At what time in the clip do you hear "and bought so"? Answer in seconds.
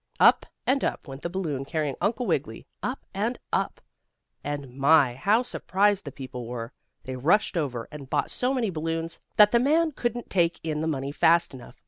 7.91-8.51